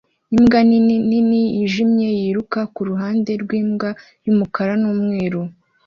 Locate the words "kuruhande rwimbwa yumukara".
2.75-4.73